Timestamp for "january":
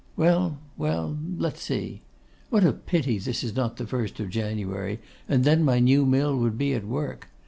4.31-4.99